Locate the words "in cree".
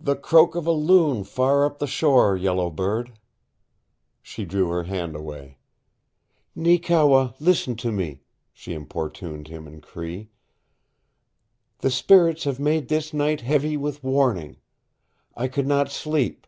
9.66-10.30